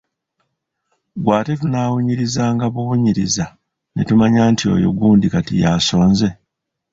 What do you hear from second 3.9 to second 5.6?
ne tumanya nti oyo gundi kati